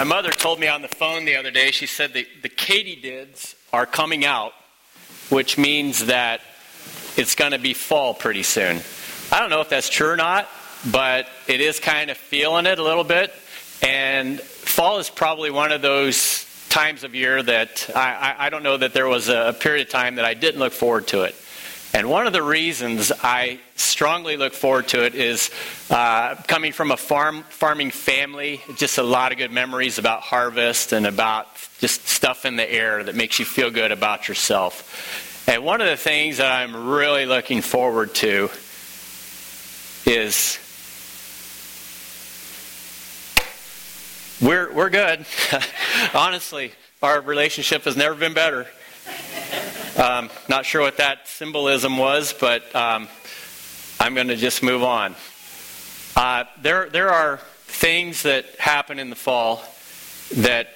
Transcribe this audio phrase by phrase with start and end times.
[0.00, 3.54] My mother told me on the phone the other day, she said the, the katydids
[3.70, 4.54] are coming out,
[5.28, 6.40] which means that
[7.18, 8.80] it's going to be fall pretty soon.
[9.30, 10.48] I don't know if that's true or not,
[10.90, 13.30] but it is kind of feeling it a little bit.
[13.82, 18.62] And fall is probably one of those times of year that I, I, I don't
[18.62, 21.34] know that there was a period of time that I didn't look forward to it.
[21.92, 25.50] And one of the reasons I strongly look forward to it is
[25.90, 28.60] uh, coming from a farm farming family.
[28.76, 31.48] Just a lot of good memories about harvest and about
[31.80, 35.48] just stuff in the air that makes you feel good about yourself.
[35.48, 38.50] And one of the things that I'm really looking forward to
[40.06, 40.58] is
[44.40, 45.26] we're we're good.
[46.14, 46.70] Honestly,
[47.02, 48.68] our relationship has never been better.
[49.96, 53.08] Um, not sure what that symbolism was, but um,
[53.98, 55.16] I'm going to just move on.
[56.14, 59.64] Uh, there, there are things that happen in the fall
[60.36, 60.68] that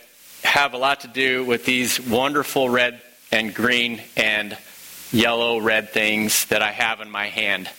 [0.43, 4.59] have a lot to do with these wonderful red and green and
[5.13, 7.71] yellow red things that I have in my hand.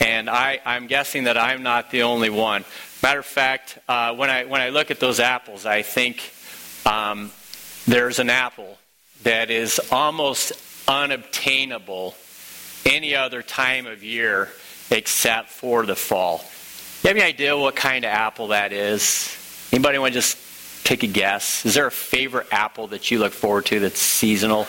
[0.00, 2.64] And I, I'm guessing that I'm not the only one.
[3.02, 6.32] Matter of fact, uh, when, I, when I look at those apples, I think
[6.86, 7.32] um,
[7.86, 8.78] there's an apple
[9.24, 10.52] that is almost
[10.88, 12.14] unobtainable
[12.84, 14.48] any other time of year
[14.90, 16.44] except for the fall.
[17.02, 19.36] You have any idea what kind of apple that is?
[19.72, 20.38] Anybody want to just
[20.84, 21.66] take a guess?
[21.66, 24.66] Is there a favorite apple that you look forward to that's seasonal?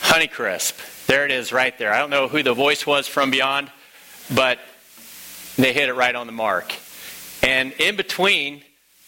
[0.00, 1.06] Honeycrisp.
[1.06, 1.92] There it is right there.
[1.92, 3.70] I don't know who the voice was from beyond,
[4.34, 4.58] but
[5.56, 6.74] they hit it right on the mark.
[7.42, 8.62] And in between,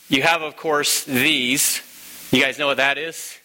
[0.09, 1.81] you have, of course, these.
[2.31, 3.40] You guys know what that is?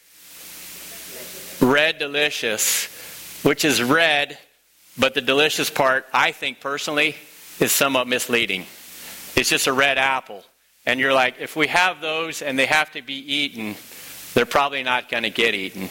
[1.66, 2.86] Red Delicious,
[3.44, 4.38] which is red,
[4.98, 7.16] but the delicious part, I think personally,
[7.60, 8.66] is somewhat misleading.
[9.36, 10.44] It's just a red apple.
[10.86, 13.76] And you're like, if we have those and they have to be eaten,
[14.36, 15.90] they're probably not going to get eaten.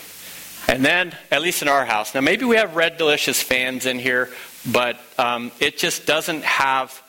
[0.69, 3.99] And then, at least in our house, now maybe we have Red Delicious fans in
[3.99, 4.31] here,
[4.71, 7.03] but um, it just doesn't have,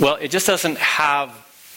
[0.00, 1.30] well, it just doesn't have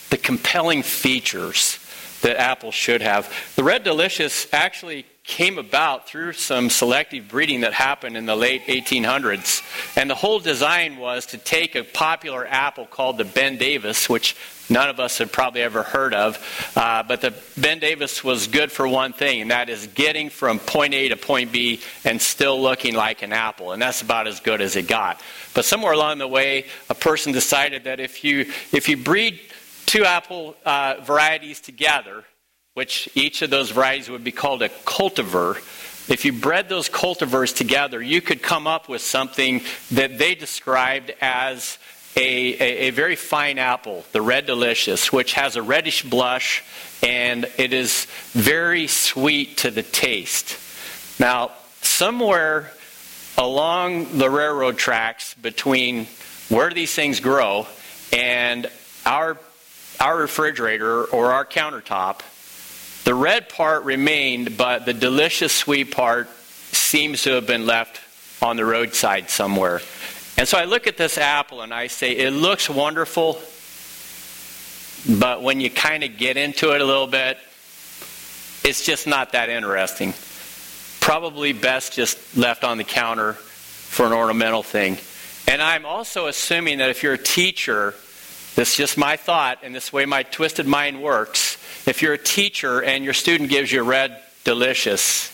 [0.10, 1.80] the compelling features
[2.22, 3.32] that Apple should have.
[3.58, 8.66] The Red Delicious actually came about through some selective breeding that happened in the late
[8.68, 9.62] 1800s.
[9.98, 14.38] And the whole design was to take a popular apple called the Ben Davis, which
[14.70, 16.72] none of us had probably ever heard of.
[16.78, 20.60] Uh, but the Ben Davis was good for one thing, and that is getting from
[20.60, 23.74] point A to point B and still looking like an apple.
[23.74, 25.22] And that's about as good as it got.
[25.54, 29.42] But somewhere along the way, a person decided that if you, if you breed
[29.86, 32.24] two apple uh, varieties together,
[32.78, 35.56] which each of those varieties would be called a cultivar.
[36.12, 41.12] If you bred those cultivars together, you could come up with something that they described
[41.20, 41.80] as
[42.16, 46.64] a, a, a, very fine apple, the Red Delicious, which has a reddish blush
[47.02, 50.56] and it is very sweet to the taste.
[51.20, 52.72] Now, somewhere
[53.40, 56.06] along the railroad tracks between
[56.50, 57.66] where these things grow
[58.14, 58.70] and
[59.04, 59.40] our,
[60.00, 62.22] our refrigerator or our countertop,
[63.08, 66.28] the red part remained, but the delicious sweet part
[66.74, 68.02] seems to have been left
[68.44, 69.80] on the roadside somewhere.
[70.38, 73.42] And so I look at this apple and I say, it looks wonderful,
[75.18, 77.38] but when you kind of get into it a little bit,
[78.66, 80.14] it's just not that interesting.
[81.00, 84.98] Probably best just left on the counter for an ornamental thing.
[85.48, 87.92] And I'm also assuming that if you're a teacher,
[88.58, 91.57] this is just my thought, and this way my twisted mind works
[91.88, 95.32] if you're a teacher and your student gives you red delicious,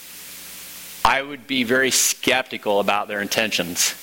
[1.04, 3.96] I would be very skeptical about their intentions.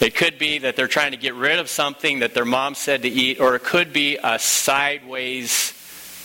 [0.00, 3.02] It could be that they're trying to get rid of something that their mom said
[3.02, 5.74] to eat, or it could be a sideways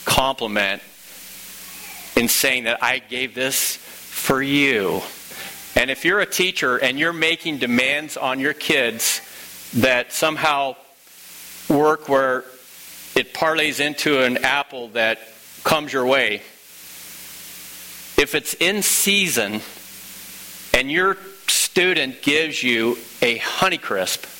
[0.05, 0.81] compliment
[2.15, 5.01] in saying that I gave this for you.
[5.75, 9.19] And if you're a teacher and you're making demands on your kids
[9.73, 10.77] that somehow
[11.67, 12.45] work where
[13.13, 15.19] it parlays into an apple that
[15.65, 16.35] comes your way,
[18.17, 19.59] if it's in season
[20.73, 21.17] and your
[21.47, 24.31] student gives you a Honeycrisp,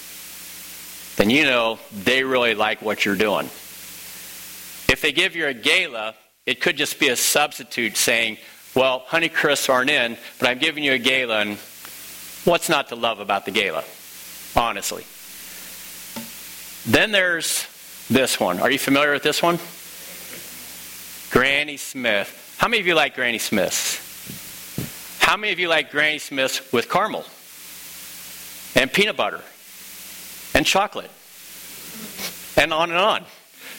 [1.17, 3.47] then you know they really like what you're doing.
[4.87, 8.37] If they give you a Gala, it could just be a substitute saying,
[8.75, 11.57] well, Honeycrisps aren't in, but I'm giving you a Gala, and
[12.45, 13.83] what's not to love about the Gala?
[14.55, 15.03] Honestly.
[16.85, 17.65] Then there's
[18.09, 18.59] this one.
[18.59, 19.57] Are you familiar with this one?
[21.35, 22.55] Granny Smith.
[22.59, 25.19] How many of you like Granny Smiths?
[25.19, 27.25] How many of you like Granny Smiths with caramel
[28.73, 29.41] and peanut butter
[30.53, 31.11] and chocolate
[32.55, 33.25] and on and on?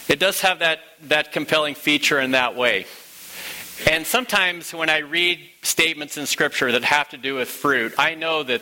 [0.07, 2.85] it does have that, that compelling feature in that way.
[3.91, 8.17] And sometimes when I read statements in Scripture that have to do with fruit, I
[8.17, 8.61] know that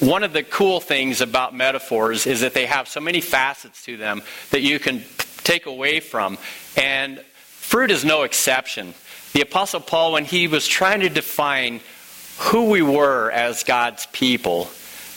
[0.00, 3.96] one of the cool things about metaphors is that they have so many facets to
[3.96, 5.04] them that you can
[5.44, 6.38] take away from.
[6.76, 7.24] And
[7.70, 8.94] fruit is no exception.
[9.32, 11.78] The Apostle Paul, when he was trying to define
[12.38, 14.68] who we were as God's people,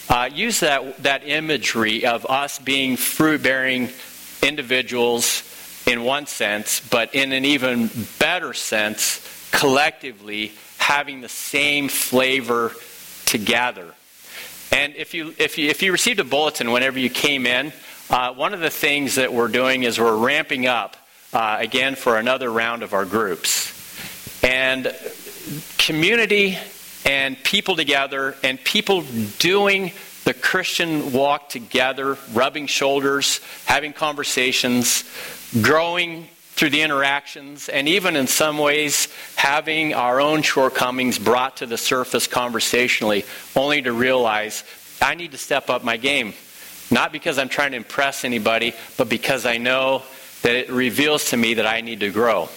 [0.08, 3.90] uh, used that, that imagery of us being fruit bearing
[4.44, 5.42] individuals
[5.88, 7.90] in one sense, but in an even
[8.20, 12.72] better sense, collectively having the same flavor
[13.26, 13.96] together.
[14.72, 17.74] And if you, if you, if you received a bulletin whenever you came in,
[18.12, 20.98] uh, one of the things that we're doing is we're ramping up
[21.34, 23.72] uh, again for another round of our groups.
[24.44, 24.94] And
[25.78, 26.58] community
[27.06, 29.04] and people together and people
[29.40, 29.92] doing
[30.24, 35.04] the Christian walk together, rubbing shoulders, having conversations,
[35.62, 41.66] growing through the interactions, and even in some ways having our own shortcomings brought to
[41.66, 43.26] the surface conversationally,
[43.56, 44.64] only to realize
[45.02, 46.34] I need to step up my game.
[46.92, 50.04] Not because I'm trying to impress anybody, but because I know
[50.44, 52.50] that it reveals to me that I need to grow.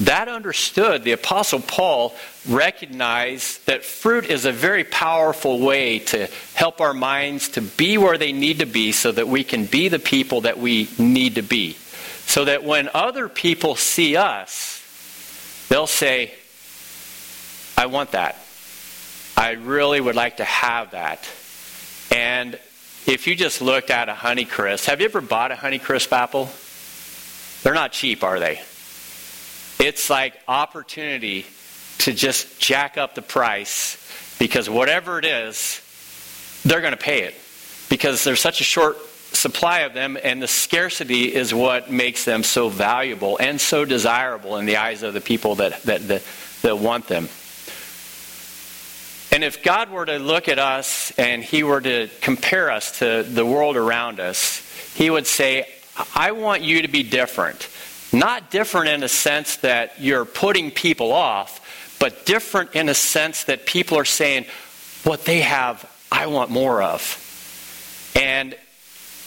[0.00, 2.14] That understood, the Apostle Paul
[2.48, 8.16] recognized that fruit is a very powerful way to help our minds to be where
[8.16, 11.42] they need to be so that we can be the people that we need to
[11.42, 11.76] be.
[12.24, 14.82] So that when other people see us,
[15.68, 16.32] they'll say,
[17.76, 18.36] I want that.
[19.36, 21.28] I really would like to have that.
[22.10, 22.58] And
[23.10, 26.48] if you just looked at a Honeycrisp, have you ever bought a Honeycrisp apple?
[27.64, 28.60] They're not cheap, are they?
[29.84, 31.44] It's like opportunity
[31.98, 33.96] to just jack up the price
[34.38, 35.80] because whatever it is,
[36.64, 37.34] they're going to pay it
[37.88, 38.96] because there's such a short
[39.34, 44.56] supply of them, and the scarcity is what makes them so valuable and so desirable
[44.56, 46.22] in the eyes of the people that, that, that,
[46.62, 47.28] that want them.
[49.32, 53.22] And if God were to look at us and He were to compare us to
[53.22, 54.60] the world around us,
[54.94, 55.66] He would say,
[56.14, 57.68] I want you to be different.
[58.12, 63.44] Not different in a sense that you're putting people off, but different in a sense
[63.44, 64.46] that people are saying,
[65.04, 67.16] what they have, I want more of.
[68.16, 68.56] And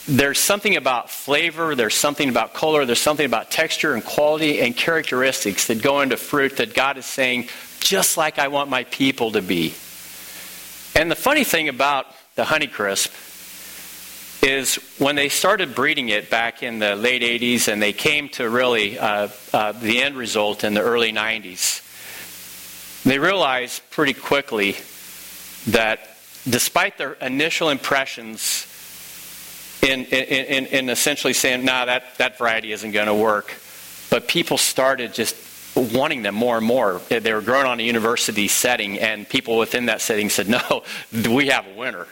[0.06, 4.76] there's something about flavor, there's something about color, there's something about texture and quality and
[4.76, 7.48] characteristics that go into fruit that God is saying,
[7.80, 9.74] just like I want my people to be.
[10.96, 12.06] And the funny thing about
[12.36, 13.12] the Honeycrisp
[14.44, 18.50] is when they started breeding it back in the late 80s and they came to
[18.50, 21.82] really uh, uh, the end result in the early 90s,
[23.04, 24.76] they realized pretty quickly
[25.68, 26.18] that
[26.48, 28.68] despite their initial impressions
[29.82, 33.54] in, in, in, essentially saying, nah, that, that variety isn't going to work,
[34.10, 35.36] but people started just
[35.76, 37.02] wanting them more and more.
[37.10, 40.84] They were growing on a university setting, and people within that setting said, no,
[41.30, 42.08] we have a winner.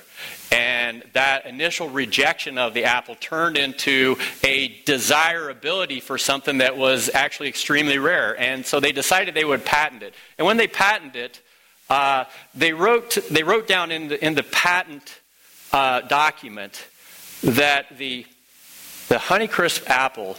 [0.51, 7.09] And that initial rejection of the apple turned into a desirability for something that was
[7.13, 8.37] actually extremely rare.
[8.37, 10.13] And so they decided they would patent it.
[10.37, 11.41] And when they patented it,
[11.89, 15.21] uh, they, wrote, they wrote down in the, in the patent
[15.71, 16.85] uh, document
[17.43, 18.25] that the,
[19.07, 20.37] the Honeycrisp apple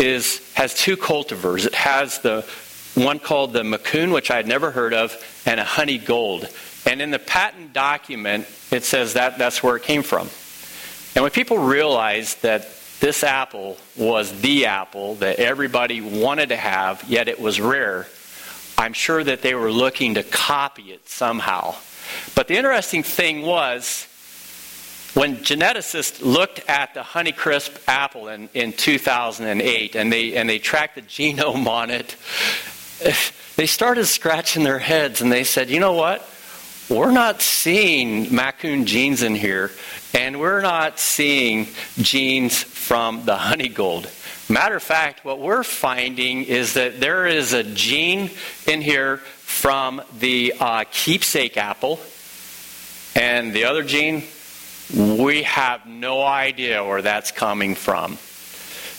[0.00, 1.66] is, has two cultivars.
[1.66, 2.44] It has the
[2.94, 5.14] one called the Macoun, which I had never heard of,
[5.46, 6.48] and a Honey Gold.
[6.86, 10.28] And in the patent document, it says that that's where it came from.
[11.14, 12.66] And when people realized that
[13.00, 18.06] this apple was the apple that everybody wanted to have, yet it was rare,
[18.78, 21.74] I'm sure that they were looking to copy it somehow.
[22.34, 24.06] But the interesting thing was,
[25.14, 30.94] when geneticists looked at the Honeycrisp apple in, in 2008 and they, and they tracked
[30.94, 32.16] the genome on it,
[33.56, 36.26] they started scratching their heads and they said, you know what?
[36.90, 39.70] we're not seeing Macoun genes in here,
[40.12, 44.10] and we're not seeing genes from the honey gold.
[44.48, 48.30] Matter of fact, what we're finding is that there is a gene
[48.66, 52.00] in here from the uh, keepsake apple,
[53.14, 54.24] and the other gene,
[54.94, 58.18] we have no idea where that's coming from.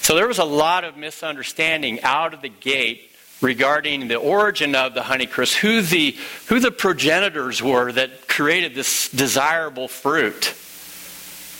[0.01, 4.93] So there was a lot of misunderstanding out of the gate regarding the origin of
[4.93, 6.15] the honeycrisp, who the,
[6.48, 10.55] who the progenitors were that created this desirable fruit.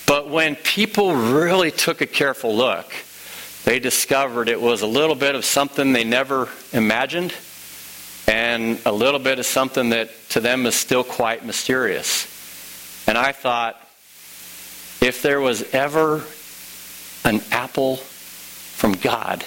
[0.08, 2.92] But when people really took a careful look,
[3.64, 7.34] they discovered it was a little bit of something they never imagined
[8.28, 12.28] and a little bit of something that to them is still quite mysterious.
[13.08, 13.81] And I thought,
[15.02, 16.24] if there was ever
[17.26, 19.44] an apple from God,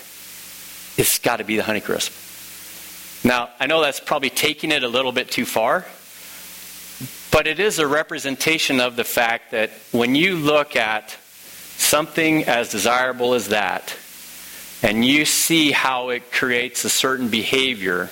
[0.96, 3.24] it's got to be the Honeycrisp.
[3.24, 5.86] Now, I know that's probably taking it a little bit too far,
[7.30, 11.16] but it is a representation of the fact that when you look at
[11.76, 13.96] something as desirable as that,
[14.82, 18.10] and you see how it creates a certain behavior,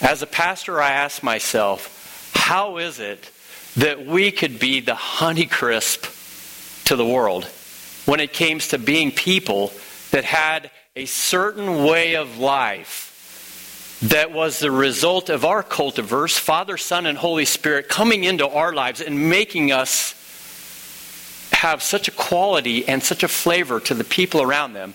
[0.00, 3.30] as a pastor, I ask myself, how is it
[3.76, 6.12] that we could be the honeycrisp
[6.86, 7.44] to the world
[8.06, 9.72] when it came to being people
[10.10, 16.76] that had a certain way of life that was the result of our cultivars, Father,
[16.76, 20.12] Son, and Holy Spirit, coming into our lives and making us
[21.52, 24.94] have such a quality and such a flavor to the people around them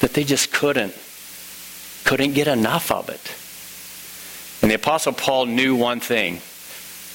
[0.00, 0.94] that they just couldn't
[2.04, 3.34] couldn't get enough of it.
[4.60, 6.42] And the apostle Paul knew one thing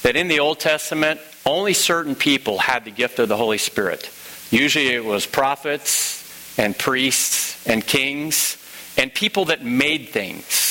[0.02, 4.10] that in the Old Testament only certain people had the gift of the Holy Spirit.
[4.50, 8.56] Usually it was prophets and priests and kings
[8.96, 10.70] and people that made things.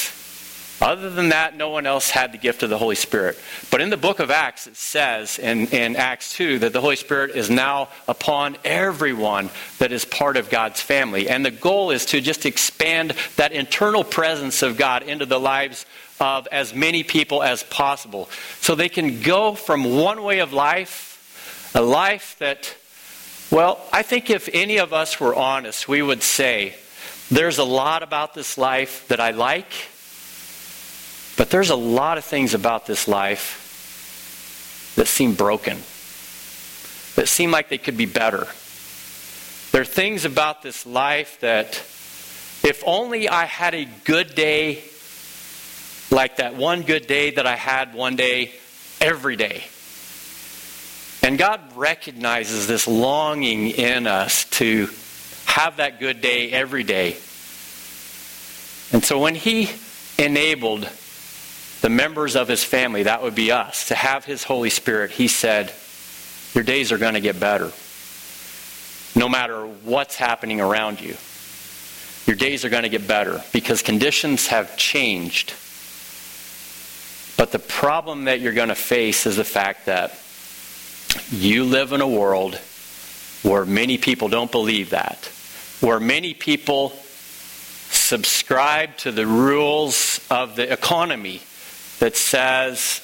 [0.81, 3.37] Other than that, no one else had the gift of the Holy Spirit.
[3.69, 6.95] But in the book of Acts, it says in, in Acts 2 that the Holy
[6.95, 9.49] Spirit is now upon everyone
[9.79, 11.27] that is part of God's family.
[11.27, 15.85] And the goal is to just expand that internal presence of God into the lives
[16.19, 18.29] of as many people as possible.
[18.61, 22.75] So they can go from one way of life, a life that,
[23.51, 26.75] well, I think if any of us were honest, we would say,
[27.31, 29.71] there's a lot about this life that I like,
[31.37, 35.77] but there's a lot of things about this life that seem broken,
[37.15, 38.47] that seem like they could be better.
[39.71, 41.75] There are things about this life that,
[42.67, 44.83] if only I had a good day
[46.11, 48.53] like that one good day that I had one day
[49.01, 49.63] every day.
[51.21, 54.89] And God recognizes this longing in us to
[55.45, 57.17] have that good day every day.
[58.91, 59.69] And so when he
[60.17, 60.89] enabled
[61.81, 65.27] the members of his family, that would be us, to have his Holy Spirit, he
[65.27, 65.73] said,
[66.53, 67.71] Your days are going to get better.
[69.15, 71.15] No matter what's happening around you,
[72.25, 75.53] your days are going to get better because conditions have changed.
[77.39, 80.11] But the problem that you're going to face is the fact that
[81.31, 82.55] you live in a world
[83.43, 85.31] where many people don't believe that
[85.79, 91.41] where many people subscribe to the rules of the economy
[91.99, 92.99] that says,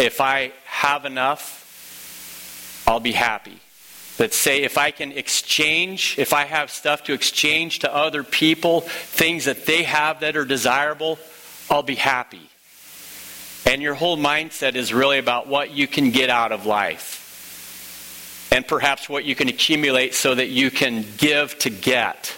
[0.00, 3.60] if I have enough, I'll be happy.
[4.16, 8.80] That say, if I can exchange, if I have stuff to exchange to other people,
[8.80, 11.20] things that they have that are desirable,
[11.70, 12.50] I'll be happy.
[13.66, 18.66] And your whole mindset is really about what you can get out of life and
[18.66, 22.34] perhaps what you can accumulate so that you can give to get.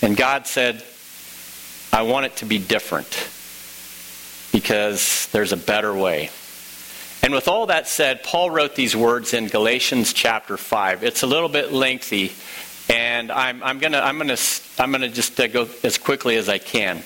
[0.00, 0.82] And God said,
[1.92, 3.28] I want it to be different
[4.50, 6.30] because there's a better way.
[7.22, 11.04] And with all that said, Paul wrote these words in Galatians chapter 5.
[11.04, 12.32] It's a little bit lengthy,
[12.92, 14.36] and I'm, I'm going to I'm gonna,
[14.78, 17.02] I'm gonna just go as quickly as I can.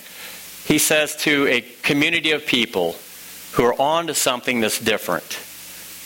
[0.64, 2.96] He says to a community of people
[3.56, 5.38] who are on to something that's different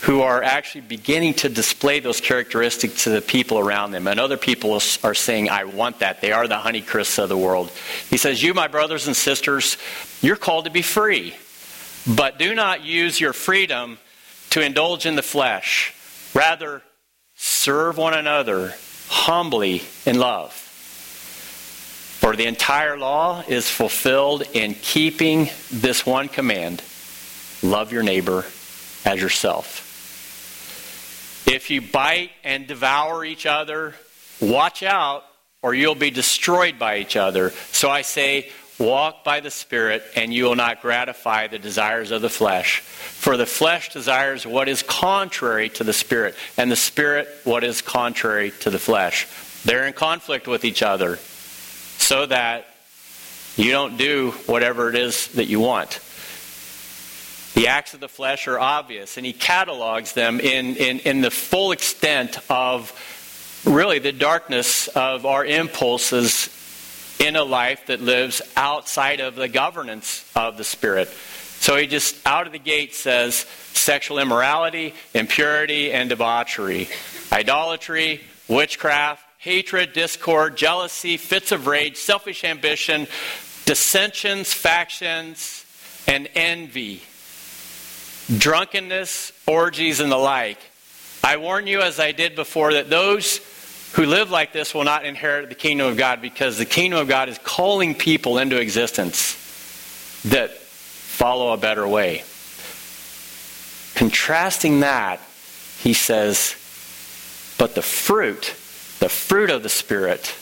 [0.01, 4.07] who are actually beginning to display those characteristics to the people around them.
[4.07, 6.21] And other people are saying, I want that.
[6.21, 7.71] They are the honeycrisps of the world.
[8.09, 9.77] He says, You, my brothers and sisters,
[10.21, 11.35] you're called to be free.
[12.07, 13.99] But do not use your freedom
[14.49, 15.93] to indulge in the flesh.
[16.33, 16.81] Rather,
[17.35, 18.73] serve one another
[19.07, 20.51] humbly in love.
[22.19, 26.81] For the entire law is fulfilled in keeping this one command
[27.63, 28.45] love your neighbor
[29.05, 29.87] as yourself.
[31.47, 33.95] If you bite and devour each other,
[34.39, 35.23] watch out,
[35.61, 37.51] or you'll be destroyed by each other.
[37.71, 38.49] So I say,
[38.79, 42.79] walk by the Spirit, and you will not gratify the desires of the flesh.
[42.79, 47.81] For the flesh desires what is contrary to the Spirit, and the Spirit what is
[47.81, 49.27] contrary to the flesh.
[49.63, 51.17] They're in conflict with each other,
[51.97, 52.65] so that
[53.55, 55.99] you don't do whatever it is that you want.
[57.53, 61.31] The acts of the flesh are obvious, and he catalogs them in, in, in the
[61.31, 62.93] full extent of
[63.65, 66.49] really the darkness of our impulses
[67.19, 71.07] in a life that lives outside of the governance of the Spirit.
[71.07, 76.89] So he just out of the gate says sexual immorality, impurity, and debauchery,
[77.31, 83.07] idolatry, witchcraft, hatred, discord, jealousy, fits of rage, selfish ambition,
[83.65, 85.65] dissensions, factions,
[86.07, 87.03] and envy
[88.37, 90.59] drunkenness, orgies, and the like.
[91.23, 93.39] I warn you, as I did before, that those
[93.93, 97.07] who live like this will not inherit the kingdom of God because the kingdom of
[97.07, 99.35] God is calling people into existence
[100.25, 102.23] that follow a better way.
[103.95, 105.19] Contrasting that,
[105.79, 106.55] he says,
[107.57, 108.55] but the fruit,
[108.99, 110.33] the fruit of the Spirit,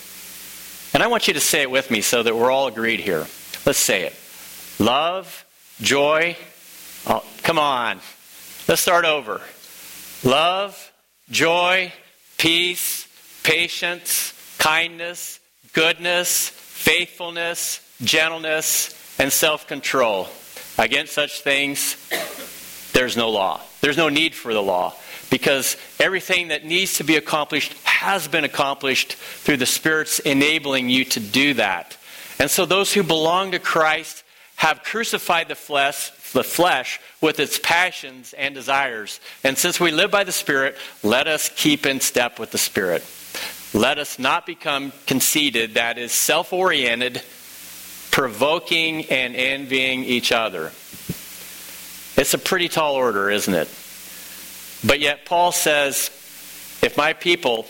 [0.94, 3.26] and I want you to say it with me so that we're all agreed here.
[3.66, 4.14] Let's say it
[4.78, 5.44] love,
[5.80, 6.36] joy,
[7.06, 8.00] oh, come on.
[8.68, 9.40] Let's start over.
[10.22, 10.92] Love,
[11.30, 11.92] joy,
[12.38, 13.06] peace,
[13.42, 15.40] patience, kindness,
[15.72, 20.28] goodness, faithfulness, gentleness, and self control.
[20.78, 21.96] Against such things,
[22.92, 23.60] there's no law.
[23.80, 24.94] There's no need for the law
[25.30, 31.04] because everything that needs to be accomplished has been accomplished through the Spirit's enabling you
[31.04, 31.96] to do that.
[32.38, 34.24] And so those who belong to Christ
[34.56, 39.20] have crucified the flesh, the flesh with its passions and desires.
[39.44, 43.04] And since we live by the Spirit, let us keep in step with the Spirit.
[43.72, 47.22] Let us not become conceited, that is, self oriented,
[48.10, 50.72] provoking and envying each other.
[52.16, 53.68] It's a pretty tall order, isn't it?
[54.84, 56.10] But yet, Paul says
[56.82, 57.66] if my people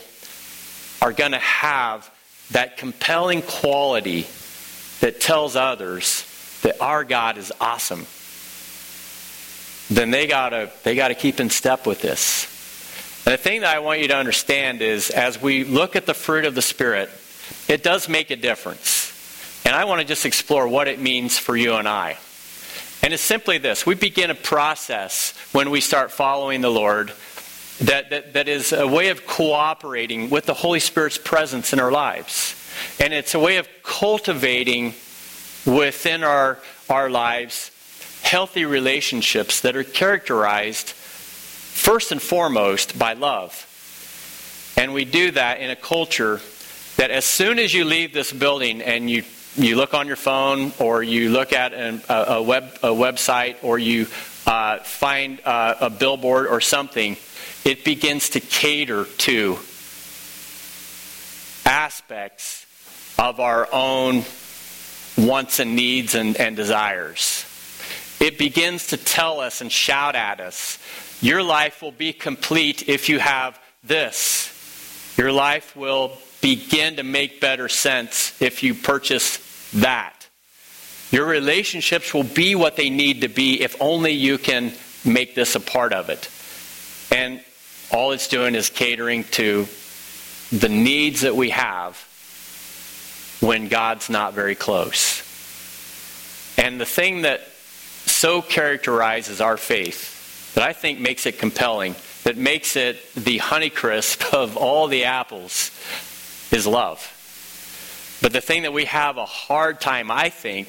[1.03, 2.11] are going to have
[2.53, 4.27] that compelling quality
[5.01, 6.25] that tells others
[6.63, 8.07] that our God is awesome,
[9.91, 12.47] then they gotta they gotta keep in step with this.
[13.27, 16.15] And the thing that I want you to understand is as we look at the
[16.15, 17.11] fruit of the Spirit,
[17.69, 19.09] it does make a difference.
[19.67, 22.19] And I want to just explore what it means for you and I.
[23.03, 27.13] And it's simply this we begin a process when we start following the Lord
[27.81, 31.91] that, that, that is a way of cooperating with the Holy Spirit's presence in our
[31.91, 32.55] lives.
[33.01, 34.95] And it's a way of cultivating
[35.67, 37.71] within our, our lives
[38.23, 43.67] healthy relationships that are characterized first and foremost by love.
[44.77, 46.41] And we do that in a culture
[46.97, 49.25] that as soon as you leave this building and you
[49.57, 53.57] you look on your phone or you look at an, a, a, web, a website
[53.63, 54.07] or you
[54.47, 57.17] uh, find uh, a billboard or something,
[57.65, 59.59] it begins to cater to
[61.67, 62.65] aspects
[63.19, 64.25] of our own
[65.19, 67.45] wants and needs and, and desires.
[68.21, 70.79] It begins to tell us and shout at us
[71.23, 75.15] your life will be complete if you have this.
[75.19, 79.39] Your life will begin to make better sense if you purchase
[79.73, 80.27] that.
[81.11, 84.73] Your relationships will be what they need to be if only you can
[85.05, 86.31] make this a part of it.
[87.13, 87.45] And
[87.93, 89.67] all it's doing is catering to
[90.53, 91.97] the needs that we have
[93.41, 95.21] when God's not very close.
[96.57, 97.47] And the thing that
[98.21, 104.35] so characterizes our faith, that I think makes it compelling, that makes it the honeycrisp
[104.35, 105.71] of all the apples,
[106.53, 107.01] is love.
[108.21, 110.69] But the thing that we have a hard time, I think,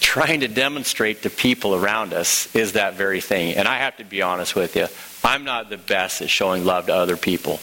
[0.00, 3.54] trying to demonstrate to people around us is that very thing.
[3.54, 4.88] And I have to be honest with you,
[5.24, 7.60] I'm not the best at showing love to other people.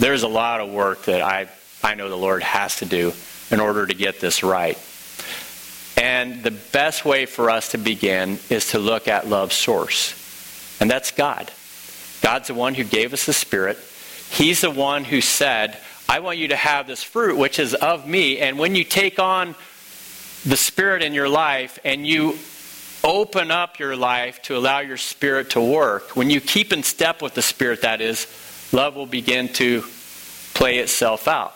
[0.00, 1.48] There's a lot of work that I,
[1.84, 3.12] I know the Lord has to do
[3.52, 4.76] in order to get this right.
[5.98, 10.14] And the best way for us to begin is to look at love's source.
[10.80, 11.50] And that's God.
[12.22, 13.78] God's the one who gave us the Spirit.
[14.30, 15.76] He's the one who said,
[16.08, 18.38] I want you to have this fruit, which is of me.
[18.38, 19.56] And when you take on
[20.44, 22.38] the Spirit in your life and you
[23.02, 27.22] open up your life to allow your Spirit to work, when you keep in step
[27.22, 28.26] with the Spirit, that is,
[28.72, 29.82] love will begin to
[30.54, 31.54] play itself out.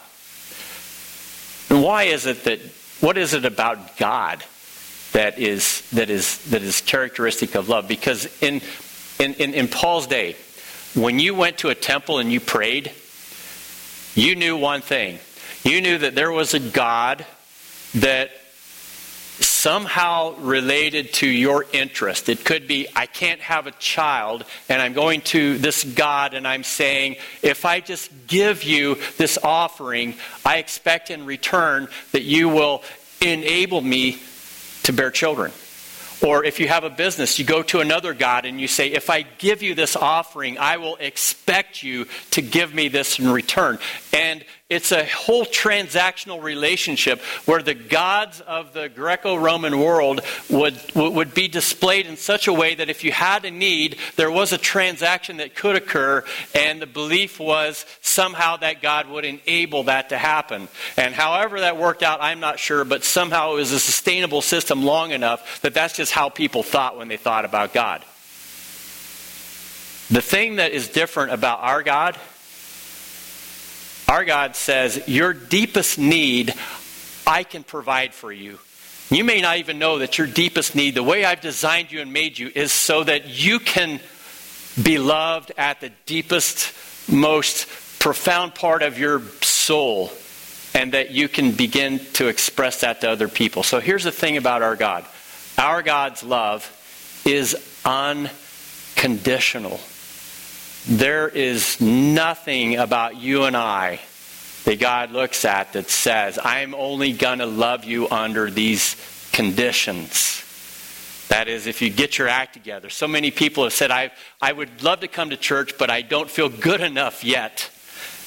[1.71, 2.61] And why is it that,
[3.03, 4.45] what is it about God
[5.11, 7.89] that is, that is, that is characteristic of love?
[7.89, 8.61] Because in,
[9.19, 10.37] in, in, in Paul's day,
[10.95, 12.93] when you went to a temple and you prayed,
[14.15, 15.19] you knew one thing.
[15.65, 17.27] You knew that there was a God
[17.95, 18.31] that
[19.41, 22.29] somehow related to your interest.
[22.29, 26.47] It could be, I can't have a child, and I'm going to this God and
[26.47, 30.15] I'm saying, if I just give you this offering,
[30.45, 32.83] I expect in return that you will
[33.21, 34.19] enable me
[34.83, 35.53] to bear children.
[36.23, 39.11] Or if you have a business, you go to another God and you say, If
[39.11, 43.79] I give you this offering, I will expect you to give me this in return.
[44.13, 50.81] And it's a whole transactional relationship where the gods of the Greco Roman world would,
[50.95, 54.51] would be displayed in such a way that if you had a need, there was
[54.51, 60.09] a transaction that could occur, and the belief was somehow that God would enable that
[60.09, 60.69] to happen.
[60.97, 64.85] And however that worked out, I'm not sure, but somehow it was a sustainable system
[64.85, 68.03] long enough that that's just how people thought when they thought about God.
[70.11, 72.17] The thing that is different about our God
[74.09, 76.53] Our God says, Your deepest need,
[77.27, 78.59] I can provide for you.
[79.11, 82.13] You may not even know that your deepest need, the way I've designed you and
[82.13, 84.01] made you, is so that you can
[84.83, 86.75] be loved at the deepest,
[87.11, 87.67] most
[87.99, 90.13] profound part of your soul,
[90.75, 93.63] and that you can begin to express that to other people.
[93.63, 95.07] So here's the thing about our God
[95.59, 96.71] our God's love
[97.25, 99.81] is unconditional.
[100.87, 104.01] There is nothing about you and I
[104.65, 108.97] that God looks at that says, I'm only going to love you under these
[109.33, 110.39] conditions.
[111.29, 112.91] That is, if you get your act together.
[112.91, 116.03] So many people have said, I, I would love to come to church, but I
[116.03, 117.71] don't feel good enough yet.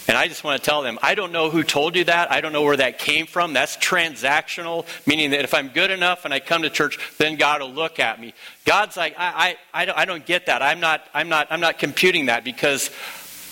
[0.08, 2.32] And I just want to tell them, I don't know who told you that.
[2.32, 3.54] I don't know where that came from.
[3.54, 7.62] That's transactional, meaning that if I'm good enough and I come to church, then God
[7.62, 8.34] will look at me.
[8.66, 10.62] God's like, I, I, I, don't, I don't get that.
[10.62, 12.92] I'm not, I'm, not, I'm not computing that because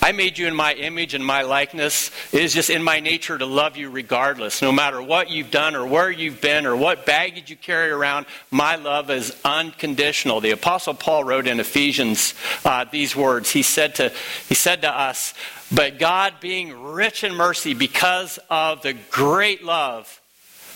[0.03, 2.11] I made you in my image and my likeness.
[2.33, 4.61] It is just in my nature to love you regardless.
[4.61, 8.25] No matter what you've done or where you've been or what baggage you carry around,
[8.51, 10.41] my love is unconditional.
[10.41, 12.33] The Apostle Paul wrote in Ephesians
[12.65, 13.49] uh, these words.
[13.49, 14.11] He said, to,
[14.49, 15.33] he said to us,
[15.71, 20.19] But God, being rich in mercy because of the great love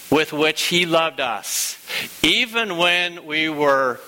[0.09, 1.77] with which He loved us,
[2.23, 3.99] even when we were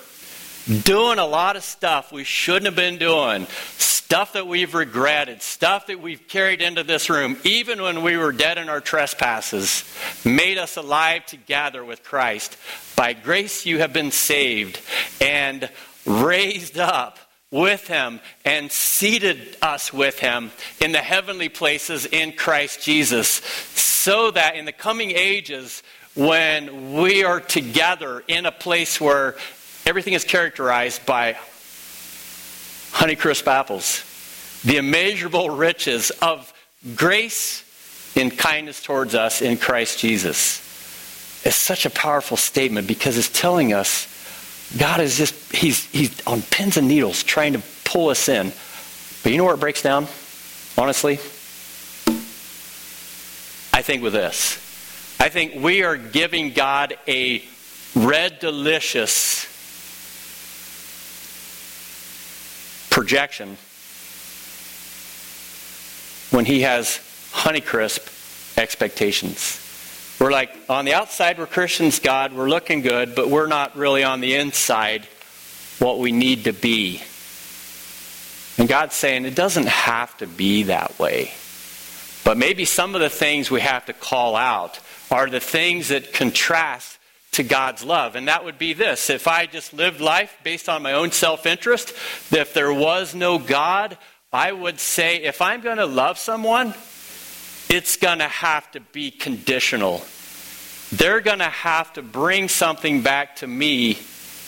[0.70, 5.88] doing a lot of stuff we shouldn't have been doing, stuff that we've regretted, stuff
[5.88, 9.84] that we've carried into this room, even when we were dead in our trespasses,
[10.24, 12.56] made us alive together with Christ.
[12.96, 14.80] By grace you have been saved
[15.20, 15.70] and
[16.06, 17.18] raised up
[17.52, 24.30] with him and seated us with him in the heavenly places in Christ Jesus, so
[24.32, 25.82] that in the coming ages,
[26.16, 29.36] when we are together in a place where
[29.86, 31.38] everything is characterized by
[32.92, 34.04] Honeycrisp apples.
[34.64, 36.54] The immeasurable riches of
[36.96, 37.64] grace
[38.16, 40.60] in kindness towards us in Christ Jesus.
[41.46, 44.08] It's such a powerful statement because it's telling us
[44.78, 48.52] God is just, he's, he's on pins and needles trying to pull us in.
[49.24, 50.08] But you know where it breaks down,
[50.78, 51.16] honestly?
[53.74, 54.58] I think with this.
[55.20, 57.44] I think we are giving God a
[57.96, 59.49] red delicious
[62.90, 63.58] projection
[66.32, 67.00] when he has
[67.32, 69.66] Honeycrisp expectations.
[70.20, 74.04] We're like, on the outside, we're Christians, God, we're looking good, but we're not really
[74.04, 75.08] on the inside
[75.80, 77.02] what we need to be.
[78.58, 81.32] And God's saying it doesn't have to be that way.
[82.26, 86.12] But maybe some of the things we have to call out are the things that
[86.12, 86.99] contrast
[87.32, 88.16] to God's love.
[88.16, 91.46] And that would be this if I just lived life based on my own self
[91.46, 91.94] interest,
[92.32, 93.98] if there was no God,
[94.32, 96.74] I would say if I'm going to love someone,
[97.70, 100.04] it's going to have to be conditional.
[100.92, 104.00] They're going to have to bring something back to me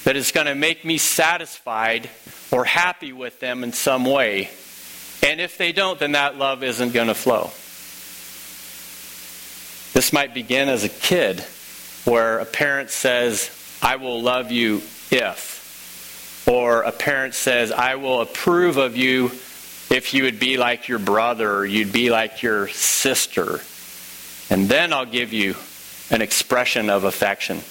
[0.04, 2.10] that is going to make me satisfied
[2.52, 4.50] or happy with them in some way.
[5.24, 7.52] And if they don't, then that love isn't going to flow.
[9.94, 11.46] This might begin as a kid
[12.06, 13.50] where a parent says,
[13.82, 16.46] I will love you if.
[16.48, 19.32] Or a parent says, I will approve of you
[19.90, 23.60] if you would be like your brother or you'd be like your sister.
[24.50, 25.56] And then I'll give you
[26.10, 27.62] an expression of affection.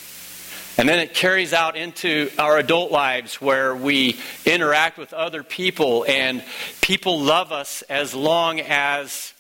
[0.79, 6.07] And then it carries out into our adult lives where we interact with other people
[6.09, 6.43] and
[6.81, 9.35] people love us as long as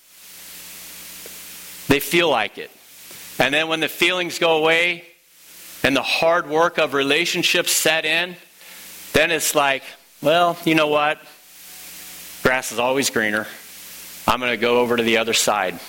[1.88, 2.70] they feel like it.
[3.40, 5.02] And then when the feelings go away
[5.82, 8.36] and the hard work of relationships set in,
[9.14, 9.82] then it's like,
[10.20, 11.18] well, you know what?
[12.42, 13.46] Grass is always greener.
[14.28, 15.80] I'm going to go over to the other side.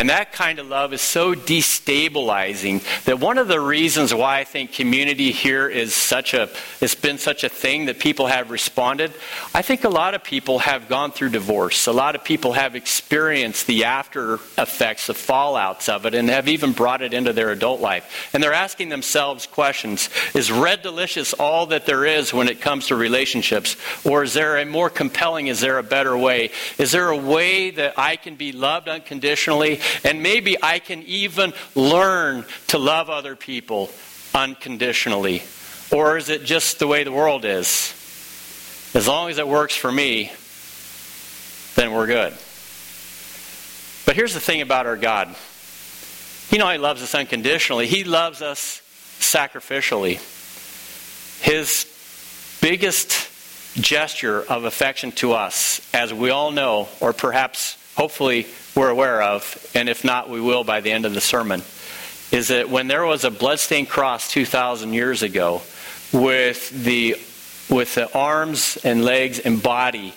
[0.00, 4.44] And that kind of love is so destabilizing that one of the reasons why I
[4.44, 6.48] think community here is such a
[6.80, 9.12] it's been such a thing that people have responded.
[9.54, 11.86] I think a lot of people have gone through divorce.
[11.86, 16.48] A lot of people have experienced the after effects, the fallouts of it, and have
[16.48, 18.30] even brought it into their adult life.
[18.32, 22.86] And they're asking themselves questions Is red delicious all that there is when it comes
[22.86, 23.76] to relationships?
[24.06, 26.52] Or is there a more compelling, is there a better way?
[26.78, 31.52] Is there a way that I can be loved unconditionally and maybe I can even
[31.74, 33.90] learn to love other people
[34.34, 35.42] unconditionally.
[35.92, 37.94] Or is it just the way the world is?
[38.94, 40.32] As long as it works for me,
[41.76, 42.32] then we're good.
[44.06, 45.34] But here's the thing about our God
[46.48, 48.82] He not He loves us unconditionally, He loves us
[49.18, 50.18] sacrificially.
[51.42, 51.86] His
[52.60, 53.28] biggest
[53.74, 59.70] gesture of affection to us, as we all know, or perhaps hopefully we're aware of,
[59.74, 61.60] and if not, we will by the end of the sermon,
[62.32, 65.60] is that when there was a bloodstained cross 2,000 years ago
[66.10, 67.14] with the,
[67.68, 70.14] with the arms and legs and body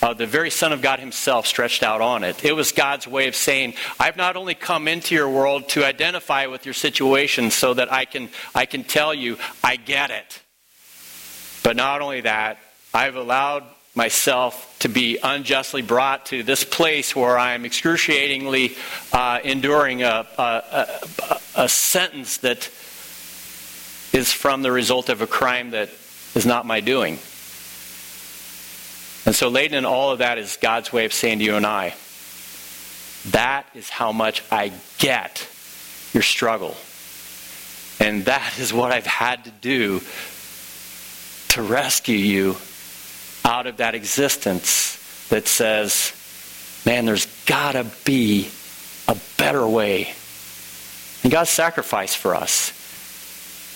[0.00, 2.44] uh, the very Son of God Himself stretched out on it.
[2.44, 6.46] It was God's way of saying, I've not only come into your world to identify
[6.46, 10.40] with your situation so that I can, I can tell you, I get it.
[11.64, 12.58] But not only that,
[12.94, 13.64] I've allowed
[13.98, 18.76] myself to be unjustly brought to this place where I'm excruciatingly
[19.12, 22.70] uh, enduring a, a, a, a sentence that
[24.12, 25.90] is from the result of a crime that
[26.36, 27.14] is not my doing.
[29.26, 31.66] And so, laden in all of that is God's way of saying to you and
[31.66, 31.94] I,
[33.32, 35.46] that is how much I get
[36.14, 36.76] your struggle.
[37.98, 40.00] And that is what I've had to do
[41.48, 42.56] to rescue you
[43.48, 46.12] out of that existence that says,
[46.84, 48.50] man, there's got to be
[49.08, 50.12] a better way.
[51.22, 52.74] And God sacrificed for us.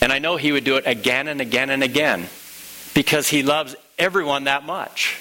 [0.03, 2.27] And I know He would do it again and again and again
[2.95, 5.19] because He loves everyone that much.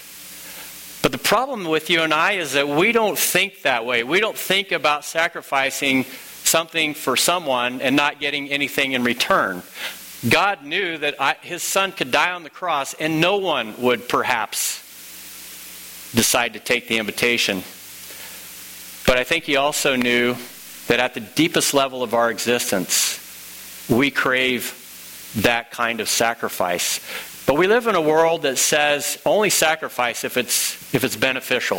[1.01, 4.03] But the problem with you and I is that we don't think that way.
[4.03, 9.63] We don't think about sacrificing something for someone and not getting anything in return.
[10.27, 14.07] God knew that I, his son could die on the cross and no one would
[14.07, 14.79] perhaps
[16.13, 17.63] decide to take the invitation.
[19.07, 20.36] But I think he also knew
[20.88, 23.17] that at the deepest level of our existence,
[23.89, 24.77] we crave
[25.38, 26.99] that kind of sacrifice.
[27.47, 31.77] But we live in a world that says only sacrifice if it's, if it's beneficial.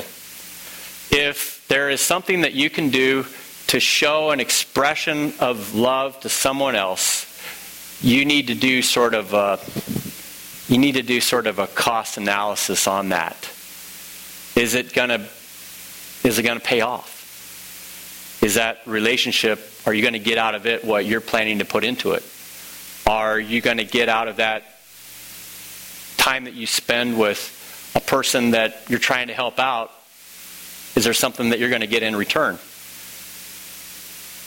[1.11, 3.25] If there is something that you can do
[3.69, 7.32] to show an expression of love to someone else,
[8.03, 9.61] you need to do sort of a,
[10.73, 13.49] you need to do sort of a cost analysis on that.
[14.57, 15.29] Is it gonna
[16.25, 18.41] is it gonna pay off?
[18.43, 21.85] Is that relationship, are you to get out of it what you're planning to put
[21.85, 22.25] into it?
[23.07, 24.65] Are you to get out of that
[26.17, 29.93] time that you spend with a person that you're trying to help out,
[30.97, 32.59] is there something that you're to get in return?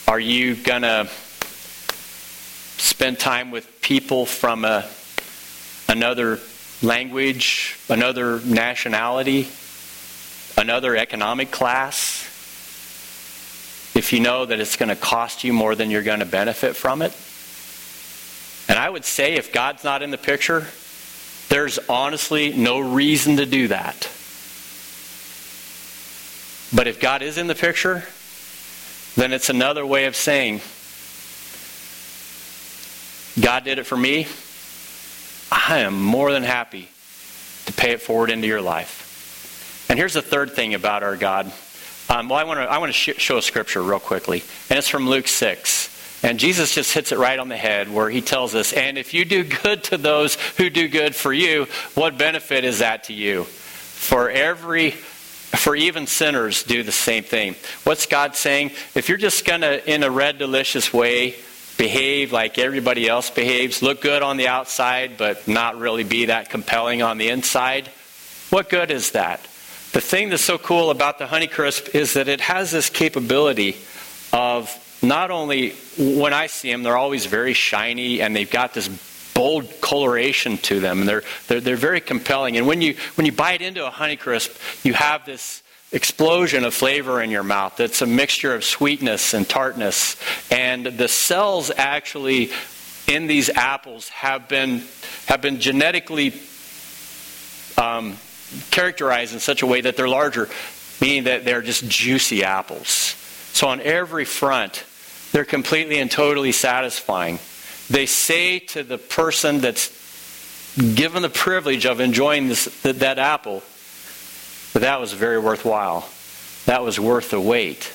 [0.07, 1.09] Are you to
[2.77, 4.85] spend time with people from a,
[5.87, 6.39] another
[6.81, 9.47] language, another nationality,
[10.57, 12.23] another economic class?
[13.95, 16.75] If you know that it's going to cost you more than you're going to benefit
[16.75, 17.15] from it?
[18.67, 20.67] And I would say if God's not in the picture,
[21.49, 24.09] there's honestly no reason to do that.
[26.75, 28.03] But if God is in the picture,
[29.15, 30.61] then it's another way of saying,
[33.39, 34.27] God did it for me.
[35.51, 36.87] I am more than happy
[37.65, 39.85] to pay it forward into your life.
[39.89, 41.51] And here's the third thing about our God.
[42.09, 44.77] Um, well, I want to I want to sh- show a scripture real quickly, and
[44.77, 45.91] it's from Luke six.
[46.23, 49.13] And Jesus just hits it right on the head where he tells us, and if
[49.13, 53.13] you do good to those who do good for you, what benefit is that to
[53.13, 53.43] you?
[53.43, 57.55] For every for even sinners do the same thing.
[57.83, 58.71] What's God saying?
[58.95, 61.35] If you're just going to in a red delicious way
[61.77, 66.49] behave like everybody else behaves, look good on the outside but not really be that
[66.49, 67.89] compelling on the inside,
[68.49, 69.41] what good is that?
[69.91, 73.77] The thing that's so cool about the Honeycrisp is that it has this capability
[74.33, 78.89] of not only when I see them, they're always very shiny and they've got this
[79.33, 82.57] bold coloration to them, and they're, they're, they're very compelling.
[82.57, 85.61] And when you, when you bite into a Honeycrisp, you have this
[85.95, 90.17] explosion of flavor in your mouth that's a mixture of sweetness and tartness.
[90.51, 92.51] And the cells actually
[93.07, 94.83] in these apples have been,
[95.27, 96.33] have been genetically
[97.77, 98.17] um,
[98.71, 100.49] characterized in such a way that they're larger,
[100.99, 102.89] meaning that they're just juicy apples.
[103.53, 104.83] So on every front,
[105.31, 107.39] they're completely and totally satisfying.
[107.89, 110.03] They say to the person that's
[110.95, 113.63] given the privilege of enjoying this, that, that apple,
[114.75, 116.05] that that was very worthwhile.
[116.65, 117.93] That was worth the wait.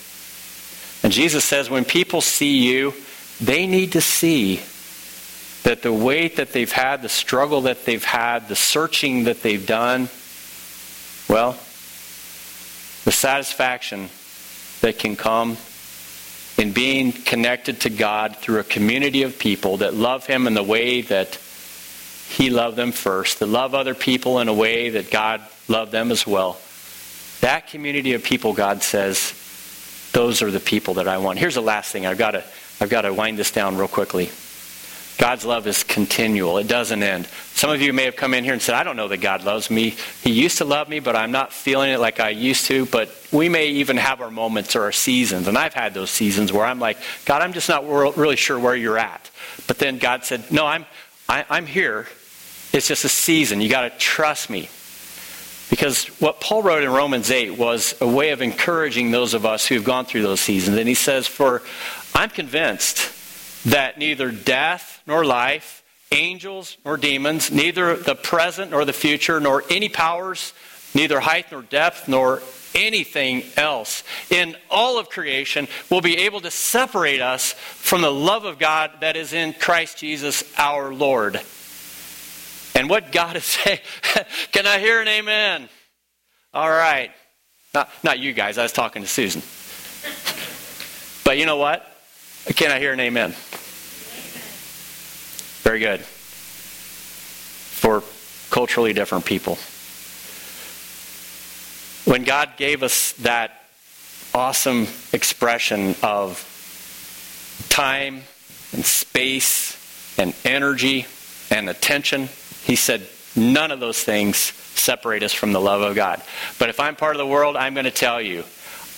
[1.04, 2.94] And Jesus says when people see you,
[3.38, 4.62] they need to see
[5.62, 9.66] that the weight that they've had, the struggle that they've had, the searching that they've
[9.66, 10.08] done,
[11.28, 11.52] well,
[13.04, 14.08] the satisfaction
[14.80, 15.58] that can come
[16.56, 20.62] in being connected to God through a community of people that love Him in the
[20.62, 21.38] way that
[22.30, 26.10] He loved them first, that love other people in a way that God loved them
[26.10, 26.58] as well.
[27.40, 29.34] That community of people, God says,
[30.12, 31.38] those are the people that I want.
[31.38, 32.06] Here's the last thing.
[32.06, 32.44] I've got to,
[32.80, 34.30] I've got to wind this down real quickly.
[35.18, 36.56] God's love is continual.
[36.56, 37.26] It doesn't end.
[37.52, 39.44] Some of you may have come in here and said, I don't know that God
[39.44, 39.94] loves me.
[40.22, 42.86] He used to love me, but I'm not feeling it like I used to.
[42.86, 45.46] But we may even have our moments or our seasons.
[45.46, 48.74] And I've had those seasons where I'm like, God, I'm just not really sure where
[48.74, 49.30] you're at.
[49.66, 50.86] But then God said, No, I'm,
[51.28, 52.06] I, am i am here.
[52.72, 53.60] It's just a season.
[53.60, 54.70] You got to trust me.
[55.70, 59.66] Because what Paul wrote in Romans 8 was a way of encouraging those of us
[59.66, 60.76] who have gone through those seasons.
[60.76, 61.62] And he says, For
[62.14, 63.12] I'm convinced
[63.64, 69.62] that neither death nor life, angels nor demons, neither the present nor the future, nor
[69.70, 70.52] any powers,
[70.92, 72.42] neither height nor depth, nor
[72.74, 78.44] anything else in all of creation will be able to separate us from the love
[78.44, 81.40] of God that is in Christ Jesus our Lord.
[82.74, 83.80] And what God is saying,
[84.52, 85.68] can I hear an amen?
[86.52, 87.10] All right.
[87.72, 89.42] Not, not you guys, I was talking to Susan.
[91.24, 91.86] But you know what?
[92.56, 93.30] Can I hear an amen?
[95.62, 96.00] Very good.
[96.00, 98.02] For
[98.50, 99.56] culturally different people.
[102.10, 103.52] When God gave us that
[104.34, 106.44] awesome expression of
[107.68, 108.22] time
[108.72, 109.76] and space
[110.18, 111.06] and energy
[111.50, 112.28] and attention,
[112.62, 116.22] He said, none of those things separate us from the love of God.
[116.58, 118.44] But if I'm part of the world, I'm going to tell you,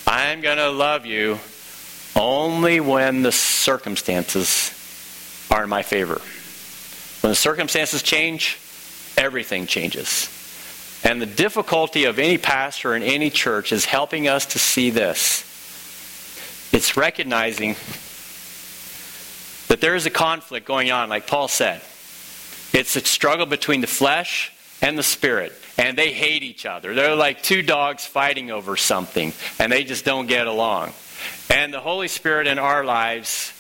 [0.07, 1.38] I'm going to love you
[2.14, 4.70] only when the circumstances
[5.51, 6.20] are in my favor.
[7.20, 8.59] When the circumstances change,
[9.16, 10.29] everything changes.
[11.05, 15.42] And the difficulty of any pastor in any church is helping us to see this.
[16.72, 17.77] It's recognizing
[19.68, 21.83] that there is a conflict going on, like Paul said.
[22.72, 25.52] It's a struggle between the flesh and the spirit.
[25.78, 26.94] And they hate each other.
[26.94, 30.92] They're like two dogs fighting over something, and they just don't get along.
[31.48, 33.52] And the Holy Spirit in our lives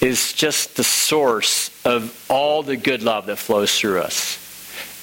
[0.00, 4.38] is just the source of all the good love that flows through us.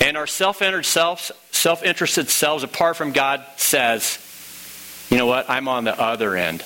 [0.02, 4.18] And our self-centered selves, self-interested selves apart from God says,
[5.10, 5.50] you know what?
[5.50, 6.64] I'm on the other end.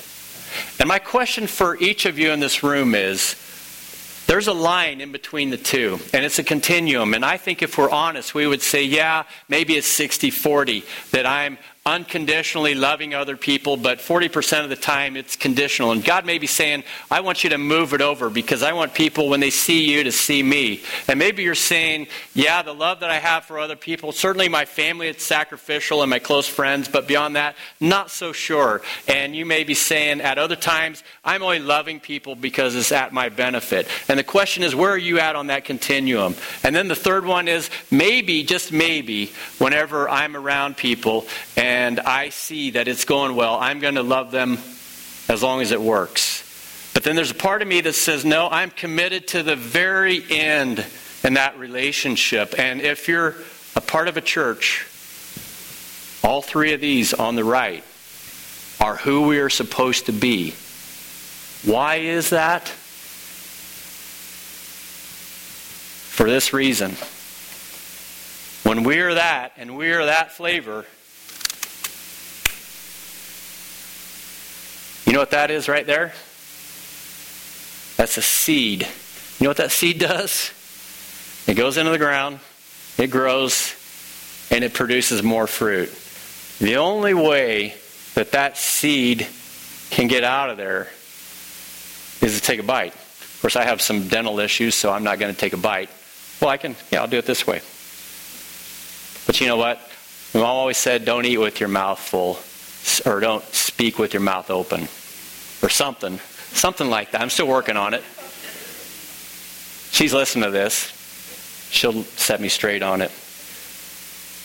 [0.78, 3.36] And my question for each of you in this room is
[4.26, 7.14] there's a line in between the two, and it's a continuum.
[7.14, 11.26] And I think if we're honest, we would say, yeah, maybe it's 60 40, that
[11.26, 15.92] I'm unconditionally loving other people, but 40% of the time it's conditional.
[15.92, 18.94] And God may be saying, I want you to move it over because I want
[18.94, 20.82] people, when they see you, to see me.
[21.08, 24.64] And maybe you're saying, yeah, the love that I have for other people, certainly my
[24.64, 28.80] family, it's sacrificial and my close friends, but beyond that, not so sure.
[29.06, 33.12] And you may be saying, at other times, I'm only loving people because it's at
[33.12, 33.88] my benefit.
[34.08, 36.34] And the question is, where are you at on that continuum?
[36.62, 41.26] And then the third one is, maybe, just maybe, whenever I'm around people
[41.58, 44.58] and and I see that it's going well, I'm going to love them
[45.28, 46.92] as long as it works.
[46.94, 50.22] But then there's a part of me that says, no, I'm committed to the very
[50.30, 50.86] end
[51.24, 52.54] in that relationship.
[52.60, 53.34] And if you're
[53.74, 54.86] a part of a church,
[56.22, 57.82] all three of these on the right
[58.80, 60.54] are who we are supposed to be.
[61.64, 62.68] Why is that?
[66.08, 66.92] For this reason.
[68.62, 70.86] When we are that and we are that flavor,
[75.14, 76.12] know what that is right there?
[77.96, 78.82] That's a seed.
[79.38, 80.50] You know what that seed does?
[81.46, 82.40] It goes into the ground,
[82.98, 83.74] it grows,
[84.50, 85.90] and it produces more fruit.
[86.58, 87.74] The only way
[88.14, 89.26] that that seed
[89.90, 90.88] can get out of there
[92.20, 92.94] is to take a bite.
[92.94, 95.90] Of course, I have some dental issues, so I'm not going to take a bite.
[96.40, 97.60] Well, I can, yeah, I'll do it this way.
[99.26, 99.80] But you know what?
[100.32, 102.38] Mom always said, don't eat with your mouth full
[103.06, 104.88] or don't speak with your mouth open
[105.64, 106.18] or something.
[106.52, 107.22] Something like that.
[107.22, 108.02] I'm still working on it.
[109.90, 110.92] She's listening to this.
[111.70, 113.10] She'll set me straight on it.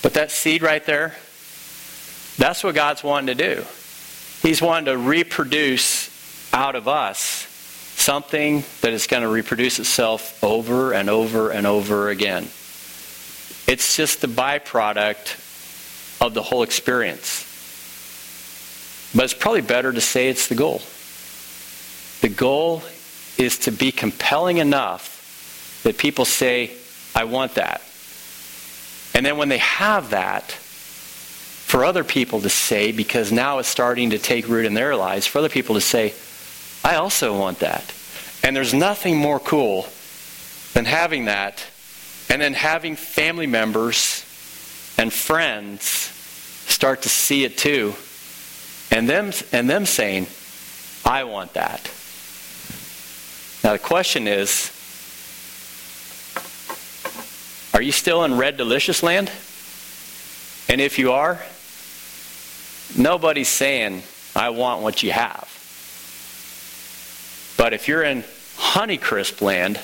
[0.02, 1.16] But that seed right there,
[2.38, 3.66] that's what God's wanting to do.
[4.42, 6.10] He's wanting to reproduce
[6.54, 7.20] out of us
[7.96, 12.44] something that is going to reproduce itself over and over and over again.
[13.68, 17.46] It's just the byproduct of the whole experience.
[19.14, 20.82] But it's probably better to say it's the goal.
[22.22, 22.84] The goal
[23.38, 26.72] is to be compelling enough that people say,
[27.16, 27.82] I want that.
[29.14, 34.10] And then when they have that, for other people to say, because now it's starting
[34.10, 36.14] to take root in their lives, for other people to say,
[36.84, 37.94] I also want that.
[38.44, 39.88] And there's nothing more cool
[40.74, 41.64] than having that
[42.30, 44.26] and then having family members
[44.98, 45.84] and friends
[46.68, 47.94] start to see it too
[48.92, 50.28] and them, and them saying,
[51.06, 51.92] I want that.
[53.64, 54.72] Now the question is,
[57.80, 59.32] Are you still in red delicious land?
[60.68, 61.42] And if you are,
[62.98, 64.04] nobody's saying,
[64.36, 65.48] I want what you have.
[67.58, 68.24] But if you're in
[68.58, 69.80] Honeycrisp land,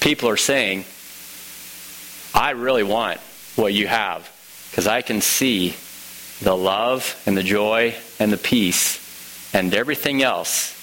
[0.00, 0.84] people are saying,
[2.34, 3.18] I really want
[3.56, 4.30] what you have
[4.70, 5.74] because I can see
[6.40, 10.81] the love and the joy and the peace and everything else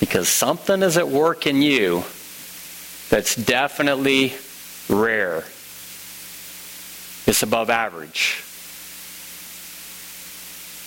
[0.00, 2.04] because something is at work in you
[3.10, 4.34] that's definitely
[4.88, 5.38] rare.
[7.26, 8.42] It's above average.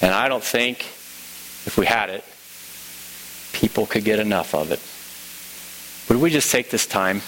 [0.01, 0.79] And I don't think,
[1.67, 2.23] if we had it,
[3.53, 4.79] people could get enough of it.
[6.09, 7.21] Would we just take this time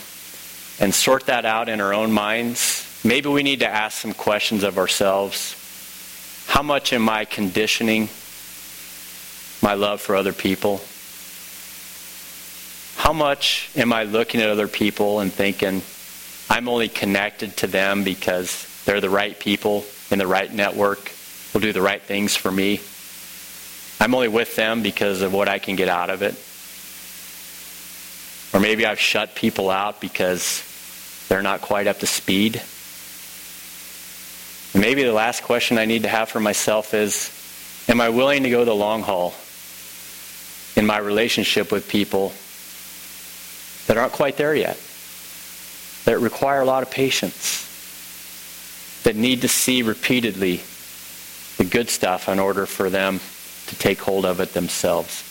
[0.79, 3.01] and sort that out in our own minds?
[3.03, 5.55] Maybe we need to ask some questions of ourselves.
[6.47, 8.09] How much am I conditioning
[9.61, 10.81] my love for other people?
[13.03, 15.81] How much am I looking at other people and thinking,
[16.49, 21.11] I'm only connected to them because they're the right people in the right network,
[21.53, 22.79] will do the right things for me?
[23.99, 26.33] I'm only with them because of what I can get out of it.
[28.55, 30.63] Or maybe I've shut people out because
[31.27, 32.63] they're not quite up to speed.
[34.73, 37.37] Maybe the last question I need to have for myself is
[37.89, 39.33] Am I willing to go the long haul
[40.77, 42.31] in my relationship with people
[43.87, 44.77] that aren't quite there yet?
[46.05, 47.69] That require a lot of patience,
[49.03, 50.61] that need to see repeatedly
[51.57, 53.19] the good stuff in order for them
[53.67, 55.21] to take hold of it themselves.